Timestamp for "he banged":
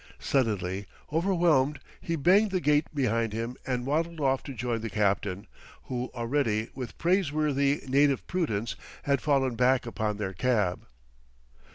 2.01-2.49